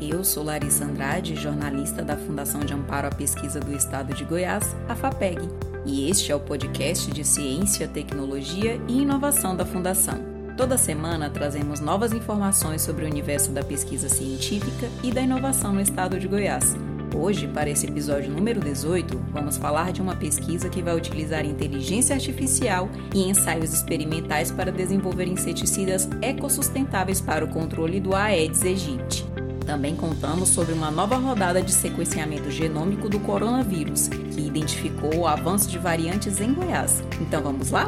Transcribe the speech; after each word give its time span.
Eu 0.00 0.24
sou 0.24 0.42
Larissa 0.42 0.86
Andrade, 0.86 1.36
jornalista 1.36 2.02
da 2.02 2.16
Fundação 2.16 2.62
de 2.62 2.72
Amparo 2.72 3.08
à 3.08 3.10
Pesquisa 3.10 3.60
do 3.60 3.76
Estado 3.76 4.14
de 4.14 4.24
Goiás, 4.24 4.74
a 4.88 4.96
FAPEG, 4.96 5.46
e 5.84 6.08
este 6.08 6.32
é 6.32 6.34
o 6.34 6.40
podcast 6.40 7.10
de 7.10 7.22
Ciência, 7.22 7.86
Tecnologia 7.86 8.80
e 8.88 9.02
Inovação 9.02 9.54
da 9.54 9.66
Fundação. 9.66 10.24
Toda 10.56 10.78
semana 10.78 11.28
trazemos 11.28 11.80
novas 11.80 12.14
informações 12.14 12.80
sobre 12.80 13.04
o 13.04 13.08
universo 13.08 13.50
da 13.50 13.62
pesquisa 13.62 14.08
científica 14.08 14.88
e 15.02 15.12
da 15.12 15.20
inovação 15.20 15.74
no 15.74 15.82
estado 15.82 16.18
de 16.18 16.26
Goiás. 16.26 16.74
Hoje, 17.14 17.46
para 17.46 17.68
esse 17.68 17.86
episódio 17.86 18.30
número 18.30 18.60
18, 18.60 19.18
vamos 19.30 19.58
falar 19.58 19.92
de 19.92 20.00
uma 20.00 20.16
pesquisa 20.16 20.70
que 20.70 20.80
vai 20.80 20.96
utilizar 20.96 21.44
inteligência 21.44 22.14
artificial 22.14 22.88
e 23.14 23.28
ensaios 23.28 23.74
experimentais 23.74 24.50
para 24.50 24.72
desenvolver 24.72 25.26
inseticidas 25.26 26.08
ecossustentáveis 26.22 27.20
para 27.20 27.44
o 27.44 27.48
controle 27.48 28.00
do 28.00 28.14
Aedes 28.14 28.62
aegypti. 28.62 29.29
Também 29.70 29.94
contamos 29.94 30.48
sobre 30.48 30.72
uma 30.72 30.90
nova 30.90 31.14
rodada 31.14 31.62
de 31.62 31.70
sequenciamento 31.70 32.50
genômico 32.50 33.08
do 33.08 33.20
coronavírus, 33.20 34.08
que 34.08 34.40
identificou 34.40 35.14
o 35.14 35.28
avanço 35.28 35.70
de 35.70 35.78
variantes 35.78 36.40
em 36.40 36.52
Goiás. 36.52 37.04
Então 37.20 37.40
vamos 37.40 37.70
lá? 37.70 37.86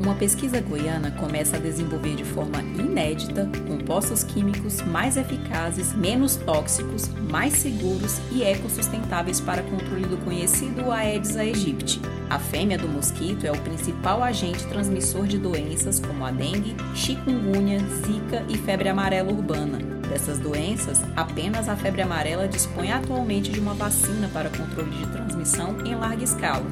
Uma 0.00 0.14
pesquisa 0.14 0.58
goiana 0.62 1.10
começa 1.10 1.58
a 1.58 1.60
desenvolver 1.60 2.16
de 2.16 2.24
forma 2.24 2.62
inédita 2.62 3.46
compostos 3.68 4.24
químicos 4.24 4.80
mais 4.80 5.18
eficazes, 5.18 5.92
menos 5.92 6.36
tóxicos, 6.36 7.06
mais 7.30 7.52
seguros 7.52 8.18
e 8.30 8.42
ecossustentáveis 8.42 9.38
para 9.38 9.62
controle 9.64 10.06
do 10.06 10.16
conhecido 10.24 10.90
Aedes 10.90 11.36
aegypti. 11.36 12.00
A 12.30 12.38
fêmea 12.38 12.78
do 12.78 12.88
mosquito 12.88 13.46
é 13.46 13.52
o 13.52 13.60
principal 13.60 14.22
agente 14.22 14.66
transmissor 14.66 15.26
de 15.26 15.36
doenças 15.36 16.00
como 16.00 16.24
a 16.24 16.30
dengue, 16.30 16.74
chikungunya, 16.94 17.80
zika 17.80 18.46
e 18.48 18.56
febre 18.56 18.88
amarela 18.88 19.30
urbana 19.30 20.01
dessas 20.12 20.38
doenças, 20.38 21.00
apenas 21.16 21.68
a 21.68 21.76
febre 21.76 22.02
amarela 22.02 22.46
dispõe 22.46 22.92
atualmente 22.92 23.50
de 23.50 23.58
uma 23.58 23.72
vacina 23.72 24.28
para 24.28 24.50
controle 24.50 24.90
de 24.90 25.06
transmissão 25.06 25.80
em 25.86 25.94
larga 25.94 26.22
escala. 26.22 26.66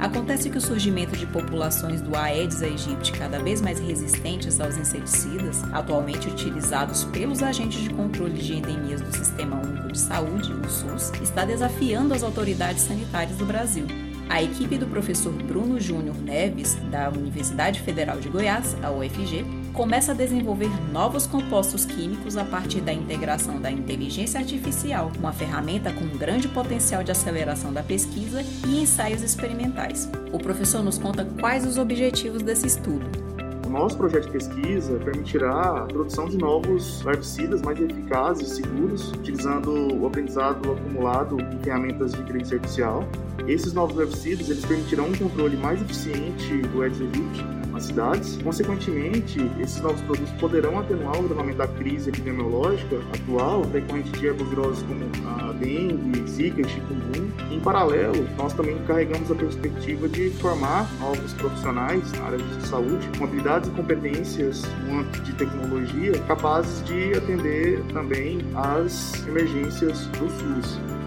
Acontece 0.00 0.50
que 0.50 0.58
o 0.58 0.60
surgimento 0.60 1.16
de 1.16 1.26
populações 1.26 2.00
do 2.00 2.16
Aedes 2.16 2.62
aegypti 2.62 3.12
cada 3.12 3.38
vez 3.38 3.60
mais 3.60 3.78
resistentes 3.78 4.58
aos 4.58 4.76
inseticidas, 4.76 5.62
atualmente 5.72 6.28
utilizados 6.28 7.04
pelos 7.04 7.42
agentes 7.42 7.80
de 7.80 7.90
controle 7.90 8.40
de 8.40 8.54
endemias 8.54 9.00
do 9.00 9.16
Sistema 9.16 9.60
Único 9.64 9.92
de 9.92 9.98
Saúde, 9.98 10.52
o 10.52 10.68
SUS, 10.68 11.12
está 11.22 11.44
desafiando 11.44 12.14
as 12.14 12.24
autoridades 12.24 12.82
sanitárias 12.82 13.36
do 13.36 13.44
Brasil. 13.44 13.86
A 14.32 14.42
equipe 14.42 14.78
do 14.78 14.86
professor 14.86 15.30
Bruno 15.30 15.78
Júnior 15.78 16.16
Neves, 16.16 16.74
da 16.90 17.10
Universidade 17.10 17.82
Federal 17.82 18.18
de 18.18 18.30
Goiás, 18.30 18.74
a 18.82 18.90
UFG, 18.90 19.44
começa 19.74 20.12
a 20.12 20.14
desenvolver 20.14 20.70
novos 20.90 21.26
compostos 21.26 21.84
químicos 21.84 22.38
a 22.38 22.44
partir 22.46 22.80
da 22.80 22.94
integração 22.94 23.60
da 23.60 23.70
inteligência 23.70 24.40
artificial, 24.40 25.12
uma 25.18 25.34
ferramenta 25.34 25.92
com 25.92 26.06
grande 26.16 26.48
potencial 26.48 27.04
de 27.04 27.10
aceleração 27.10 27.74
da 27.74 27.82
pesquisa 27.82 28.42
e 28.66 28.80
ensaios 28.80 29.20
experimentais. 29.20 30.10
O 30.32 30.38
professor 30.38 30.82
nos 30.82 30.96
conta 30.96 31.26
quais 31.38 31.66
os 31.66 31.76
objetivos 31.76 32.40
desse 32.40 32.66
estudo. 32.66 33.31
Nosso 33.72 33.96
projeto 33.96 34.26
de 34.26 34.32
pesquisa 34.32 34.98
permitirá 34.98 35.84
a 35.84 35.86
produção 35.86 36.28
de 36.28 36.36
novos 36.36 37.02
herbicidas 37.06 37.62
mais 37.62 37.80
eficazes 37.80 38.50
e 38.50 38.56
seguros, 38.56 39.10
utilizando 39.12 39.98
o 39.98 40.06
aprendizado 40.06 40.72
acumulado 40.72 41.40
em 41.40 41.58
ferramentas 41.60 42.12
de 42.12 42.20
inteligência 42.20 42.56
artificial. 42.56 43.02
Esses 43.48 43.72
novos 43.72 43.98
herbicidas 43.98 44.50
eles 44.50 44.66
permitirão 44.66 45.06
um 45.06 45.14
controle 45.14 45.56
mais 45.56 45.80
eficiente 45.80 46.58
do 46.68 46.82
aegypti 46.82 47.61
nas 47.82 47.86
cidades. 47.86 48.38
Consequentemente, 48.42 49.50
esses 49.60 49.80
novos 49.80 50.00
produtos 50.02 50.32
poderão 50.34 50.78
atenuar 50.78 51.16
o 51.16 51.24
agravamento 51.24 51.58
da 51.58 51.66
crise 51.66 52.10
epidemiológica 52.10 53.00
atual, 53.14 53.64
decorrente 53.66 54.10
de 54.12 54.26
herboviroses 54.26 54.84
como 54.84 55.04
a 55.28 55.52
dengue, 55.52 56.30
zika 56.30 56.60
e 56.60 56.68
chikungunya. 56.68 57.32
Em 57.50 57.60
paralelo, 57.60 58.26
nós 58.36 58.52
também 58.52 58.78
carregamos 58.86 59.30
a 59.30 59.34
perspectiva 59.34 60.08
de 60.08 60.30
formar 60.30 60.88
novos 61.00 61.32
profissionais 61.34 62.10
na 62.12 62.24
área 62.24 62.38
de 62.38 62.66
saúde 62.66 63.08
com 63.18 63.24
habilidades 63.24 63.68
e 63.68 63.72
competências 63.72 64.62
no 64.86 65.00
âmbito 65.00 65.20
de 65.22 65.32
tecnologia 65.34 66.18
capazes 66.26 66.84
de 66.84 67.14
atender 67.14 67.82
também 67.92 68.40
às 68.54 69.26
emergências 69.26 70.06
do 70.06 70.28
SUS. 70.30 71.01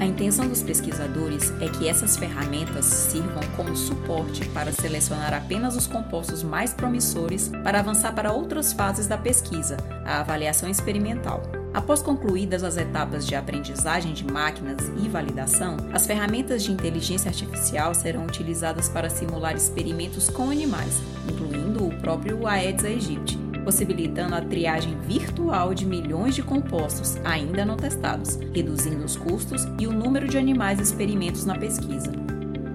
A 0.00 0.06
intenção 0.06 0.48
dos 0.48 0.62
pesquisadores 0.62 1.52
é 1.60 1.68
que 1.68 1.86
essas 1.86 2.16
ferramentas 2.16 2.86
sirvam 2.86 3.42
como 3.54 3.76
suporte 3.76 4.48
para 4.48 4.72
selecionar 4.72 5.34
apenas 5.34 5.76
os 5.76 5.86
compostos 5.86 6.42
mais 6.42 6.72
promissores 6.72 7.48
para 7.62 7.80
avançar 7.80 8.14
para 8.14 8.32
outras 8.32 8.72
fases 8.72 9.06
da 9.06 9.18
pesquisa, 9.18 9.76
a 10.06 10.20
avaliação 10.20 10.70
experimental. 10.70 11.42
Após 11.74 12.00
concluídas 12.00 12.64
as 12.64 12.78
etapas 12.78 13.26
de 13.26 13.34
aprendizagem 13.34 14.14
de 14.14 14.24
máquinas 14.24 14.90
e 15.04 15.06
validação, 15.06 15.76
as 15.92 16.06
ferramentas 16.06 16.62
de 16.62 16.72
inteligência 16.72 17.28
artificial 17.28 17.94
serão 17.94 18.24
utilizadas 18.24 18.88
para 18.88 19.10
simular 19.10 19.54
experimentos 19.54 20.30
com 20.30 20.50
animais, 20.50 20.98
incluindo 21.28 21.86
o 21.86 21.94
próprio 22.00 22.46
Aedes 22.46 22.86
aegypti, 22.86 23.38
possibilitando 23.60 24.34
a 24.34 24.40
triagem 24.40 24.98
virtual 25.00 25.74
de 25.74 25.86
milhões 25.86 26.34
de 26.34 26.42
compostos 26.42 27.16
ainda 27.24 27.64
não 27.64 27.76
testados, 27.76 28.36
reduzindo 28.54 29.04
os 29.04 29.16
custos 29.16 29.66
e 29.78 29.86
o 29.86 29.92
número 29.92 30.28
de 30.28 30.38
animais 30.38 30.80
experimentos 30.80 31.44
na 31.44 31.56
pesquisa. 31.56 32.29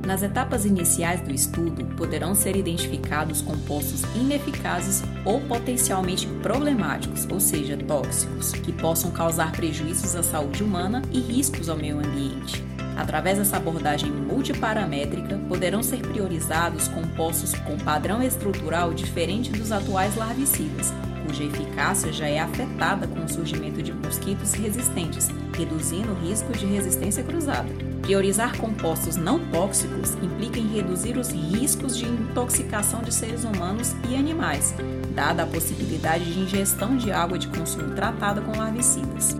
Nas 0.06 0.22
etapas 0.22 0.66
iniciais 0.66 1.20
do 1.22 1.34
estudo, 1.34 1.84
poderão 1.96 2.36
ser 2.36 2.56
identificados 2.56 3.42
compostos 3.42 4.04
ineficazes 4.16 5.04
ou 5.26 5.42
potencialmente 5.42 6.28
problemáticos, 6.44 7.28
ou 7.28 7.40
seja, 7.40 7.76
tóxicos, 7.76 8.52
que 8.52 8.72
possam 8.72 9.10
causar 9.10 9.52
prejuízos 9.52 10.16
à 10.16 10.22
saúde 10.22 10.64
humana 10.64 11.02
e 11.12 11.20
riscos 11.20 11.70
ao 11.70 11.76
meio 11.76 11.98
ambiente. 11.98 12.64
Através 12.96 13.40
dessa 13.40 13.58
abordagem 13.58 14.12
multiparamétrica, 14.12 15.40
poderão 15.50 15.82
ser 15.82 16.02
priorizados 16.02 16.88
compostos 16.88 17.56
com 17.56 17.76
padrão 17.76 18.22
estrutural 18.22 18.94
diferente 18.94 19.52
dos 19.52 19.72
atuais 19.72 20.16
larvicidas, 20.16 20.94
cuja 21.26 21.44
eficácia 21.44 22.14
já 22.14 22.28
é 22.28 22.40
afetada 22.40 23.08
com 23.08 23.24
o 23.24 23.30
surgimento 23.30 23.82
de 23.82 23.92
mosquitos 23.92 24.54
resistentes, 24.54 25.30
reduzindo 25.58 26.12
o 26.12 26.16
risco 26.16 26.52
de 26.54 26.66
resistência 26.66 27.24
cruzada. 27.24 27.70
Priorizar 28.02 28.56
compostos 28.58 29.16
não 29.16 29.40
tóxicos 29.50 30.14
implica 30.22 30.60
em 30.60 30.68
reduzir 30.68 31.18
os 31.18 31.32
riscos 31.32 31.98
de 31.98 32.06
intoxicação 32.06 33.02
de 33.02 33.14
seres 33.14 33.44
humanos 33.44 33.96
e 34.08 34.16
animais, 34.16 34.76
dada 35.16 35.44
a 35.44 35.48
possibilidade 35.48 36.32
de 36.32 36.40
ingestão 36.40 36.96
de 36.96 37.12
água 37.12 37.40
de 37.40 37.48
consumo 37.48 37.96
tratada 37.96 38.42
com 38.42 38.58
larvicidas. 38.58 39.36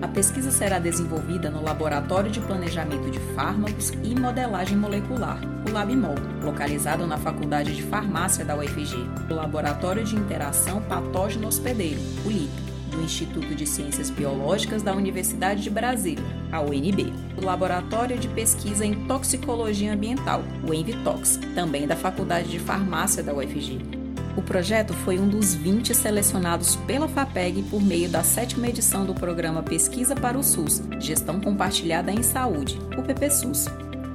A 0.00 0.08
pesquisa 0.08 0.50
será 0.50 0.78
desenvolvida 0.78 1.50
no 1.50 1.62
Laboratório 1.62 2.30
de 2.30 2.40
Planejamento 2.40 3.10
de 3.10 3.18
Fármacos 3.34 3.92
e 4.02 4.18
Modelagem 4.18 4.76
Molecular, 4.76 5.40
o 5.68 5.72
LabMol, 5.72 6.14
localizado 6.42 7.06
na 7.06 7.18
Faculdade 7.18 7.74
de 7.74 7.82
Farmácia 7.82 8.44
da 8.44 8.56
UFG, 8.56 8.96
o 9.30 9.34
Laboratório 9.34 10.02
de 10.02 10.16
Interação 10.16 10.80
Patógeno 10.82 11.46
Hospedeiro, 11.46 12.00
o 12.24 12.30
LIP, 12.30 12.50
do 12.90 13.02
Instituto 13.02 13.54
de 13.54 13.66
Ciências 13.66 14.08
Biológicas 14.08 14.82
da 14.82 14.94
Universidade 14.94 15.62
de 15.62 15.68
Brasília, 15.68 16.24
a 16.50 16.60
UNB, 16.60 17.12
o 17.36 17.44
Laboratório 17.44 18.18
de 18.18 18.28
Pesquisa 18.28 18.84
em 18.84 19.06
Toxicologia 19.06 19.92
Ambiental, 19.92 20.42
o 20.66 20.72
ENVITOX, 20.72 21.38
também 21.54 21.86
da 21.86 21.96
Faculdade 21.96 22.48
de 22.48 22.58
Farmácia 22.58 23.22
da 23.22 23.34
UFG, 23.34 23.98
o 24.38 24.42
projeto 24.42 24.94
foi 24.94 25.18
um 25.18 25.28
dos 25.28 25.52
20 25.52 25.92
selecionados 25.92 26.76
pela 26.86 27.08
FAPEG 27.08 27.64
por 27.64 27.82
meio 27.82 28.08
da 28.08 28.22
sétima 28.22 28.68
edição 28.68 29.04
do 29.04 29.12
programa 29.12 29.64
Pesquisa 29.64 30.14
para 30.14 30.38
o 30.38 30.44
SUS, 30.44 30.80
Gestão 31.00 31.40
Compartilhada 31.40 32.12
em 32.12 32.22
Saúde, 32.22 32.78
o 32.96 33.02
PPSUS. 33.02 33.66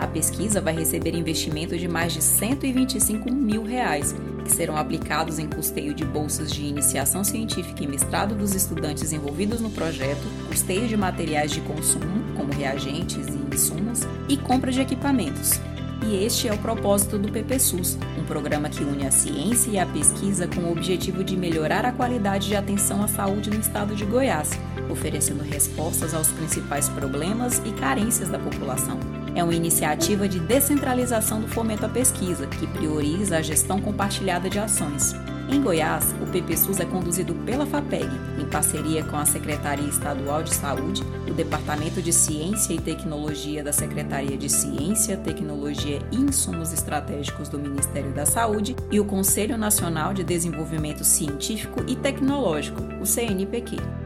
A 0.03 0.07
pesquisa 0.07 0.59
vai 0.59 0.75
receber 0.75 1.15
investimento 1.15 1.77
de 1.77 1.87
mais 1.87 2.11
de 2.11 2.21
125 2.21 3.31
mil 3.31 3.63
reais, 3.63 4.13
que 4.43 4.51
serão 4.51 4.75
aplicados 4.75 5.39
em 5.39 5.47
custeio 5.47 5.93
de 5.93 6.03
bolsas 6.03 6.51
de 6.51 6.61
iniciação 6.61 7.23
científica 7.23 7.85
e 7.85 7.87
mestrado 7.87 8.35
dos 8.35 8.53
estudantes 8.53 9.13
envolvidos 9.13 9.61
no 9.61 9.69
projeto, 9.69 10.27
custeio 10.49 10.89
de 10.89 10.97
materiais 10.97 11.51
de 11.51 11.61
consumo, 11.61 12.35
como 12.35 12.51
reagentes 12.51 13.27
e 13.27 13.55
insumos, 13.55 14.01
e 14.27 14.35
compra 14.35 14.73
de 14.73 14.81
equipamentos 14.81 15.61
e 16.05 16.25
este 16.25 16.49
é 16.49 16.53
o 16.53 16.57
propósito 16.57 17.17
do 17.17 17.31
PPSUS, 17.31 17.97
um 18.19 18.25
programa 18.25 18.69
que 18.69 18.83
une 18.83 19.07
a 19.07 19.11
ciência 19.11 19.71
e 19.71 19.79
a 19.79 19.85
pesquisa 19.85 20.47
com 20.47 20.61
o 20.61 20.71
objetivo 20.71 21.23
de 21.23 21.37
melhorar 21.37 21.85
a 21.85 21.93
qualidade 21.93 22.47
de 22.47 22.57
atenção 22.57 23.01
à 23.01 23.07
saúde 23.07 23.49
no 23.49 23.59
estado 23.59 23.95
de 23.95 24.03
Goiás, 24.03 24.51
oferecendo 24.89 25.43
respostas 25.43 26.13
aos 26.13 26.27
principais 26.27 26.89
problemas 26.89 27.61
e 27.65 27.71
carências 27.71 28.27
da 28.27 28.37
população. 28.37 29.22
É 29.35 29.43
uma 29.43 29.55
iniciativa 29.55 30.27
de 30.27 30.39
descentralização 30.39 31.41
do 31.41 31.47
fomento 31.47 31.85
à 31.85 31.89
pesquisa, 31.89 32.45
que 32.45 32.67
prioriza 32.67 33.37
a 33.37 33.41
gestão 33.41 33.81
compartilhada 33.81 34.49
de 34.49 34.59
ações. 34.59 35.15
Em 35.49 35.61
Goiás, 35.61 36.15
o 36.21 36.25
PPSUS 36.27 36.79
é 36.79 36.85
conduzido 36.85 37.35
pela 37.35 37.65
FAPEG, 37.65 38.09
em 38.39 38.45
parceria 38.45 39.03
com 39.03 39.17
a 39.17 39.25
Secretaria 39.25 39.87
Estadual 39.87 40.41
de 40.41 40.53
Saúde, 40.53 41.03
o 41.27 41.33
Departamento 41.33 42.01
de 42.01 42.13
Ciência 42.13 42.73
e 42.73 42.79
Tecnologia 42.79 43.63
da 43.63 43.73
Secretaria 43.73 44.37
de 44.37 44.49
Ciência, 44.49 45.17
Tecnologia 45.17 45.99
e 46.11 46.15
Insumos 46.15 46.71
Estratégicos 46.71 47.49
do 47.49 47.59
Ministério 47.59 48.11
da 48.13 48.25
Saúde 48.25 48.75
e 48.89 48.99
o 48.99 49.05
Conselho 49.05 49.57
Nacional 49.57 50.13
de 50.13 50.23
Desenvolvimento 50.23 51.03
Científico 51.03 51.83
e 51.87 51.95
Tecnológico, 51.95 52.81
o 53.01 53.05
CNPq. 53.05 54.02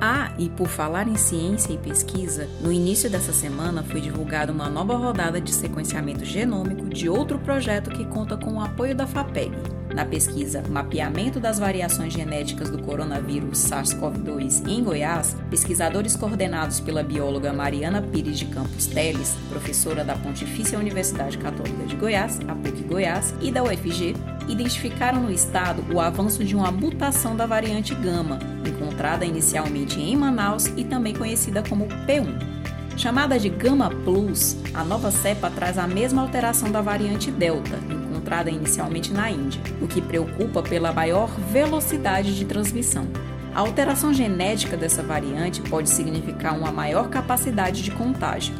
Ah, 0.00 0.32
e 0.38 0.48
por 0.48 0.66
falar 0.66 1.06
em 1.06 1.16
ciência 1.16 1.74
e 1.74 1.78
pesquisa, 1.78 2.48
no 2.62 2.72
início 2.72 3.10
dessa 3.10 3.34
semana 3.34 3.82
foi 3.82 4.00
divulgada 4.00 4.50
uma 4.50 4.66
nova 4.66 4.96
rodada 4.96 5.38
de 5.38 5.52
sequenciamento 5.52 6.24
genômico 6.24 6.88
de 6.88 7.06
outro 7.06 7.38
projeto 7.38 7.90
que 7.90 8.06
conta 8.06 8.34
com 8.34 8.54
o 8.54 8.60
apoio 8.62 8.94
da 8.94 9.06
FAPEG. 9.06 9.79
Na 9.94 10.04
pesquisa 10.04 10.62
Mapeamento 10.68 11.40
das 11.40 11.58
Variações 11.58 12.12
Genéticas 12.12 12.70
do 12.70 12.78
Coronavírus 12.78 13.58
SARS-CoV-2 13.58 14.66
em 14.68 14.84
Goiás, 14.84 15.36
pesquisadores 15.50 16.14
coordenados 16.14 16.78
pela 16.78 17.02
bióloga 17.02 17.52
Mariana 17.52 18.00
Pires 18.00 18.38
de 18.38 18.46
Campos 18.46 18.86
Teles, 18.86 19.36
professora 19.48 20.04
da 20.04 20.14
Pontifícia 20.14 20.78
Universidade 20.78 21.38
Católica 21.38 21.84
de 21.86 21.96
Goiás, 21.96 22.38
a 22.46 22.54
PUC 22.54 22.84
Goiás, 22.84 23.34
e 23.40 23.50
da 23.50 23.64
UFG, 23.64 24.14
identificaram 24.48 25.22
no 25.22 25.30
estado 25.30 25.84
o 25.92 26.00
avanço 26.00 26.44
de 26.44 26.54
uma 26.54 26.70
mutação 26.70 27.34
da 27.34 27.46
variante 27.46 27.94
Gama, 27.94 28.38
encontrada 28.64 29.24
inicialmente 29.24 30.00
em 30.00 30.16
Manaus 30.16 30.66
e 30.76 30.84
também 30.84 31.14
conhecida 31.14 31.64
como 31.68 31.86
P1. 32.06 32.60
Chamada 32.96 33.38
de 33.38 33.48
Gama 33.48 33.90
Plus, 33.90 34.56
a 34.74 34.84
nova 34.84 35.10
cepa 35.10 35.50
traz 35.50 35.78
a 35.78 35.86
mesma 35.86 36.22
alteração 36.22 36.70
da 36.70 36.80
variante 36.80 37.30
Delta, 37.30 37.78
encontrada 38.30 38.50
inicialmente 38.50 39.12
na 39.12 39.28
Índia, 39.28 39.60
o 39.82 39.88
que 39.88 40.00
preocupa 40.00 40.62
pela 40.62 40.92
maior 40.92 41.28
velocidade 41.50 42.36
de 42.36 42.44
transmissão. 42.44 43.08
A 43.52 43.60
alteração 43.60 44.14
genética 44.14 44.76
dessa 44.76 45.02
variante 45.02 45.60
pode 45.62 45.90
significar 45.90 46.56
uma 46.56 46.70
maior 46.70 47.08
capacidade 47.08 47.82
de 47.82 47.90
contágio, 47.90 48.54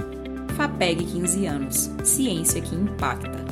FAPEG 0.57 1.05
15 1.05 1.47
anos. 1.47 1.91
Ciência 2.05 2.61
que 2.61 2.75
impacta. 2.75 3.44